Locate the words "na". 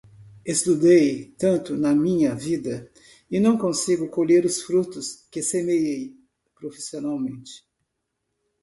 1.77-1.93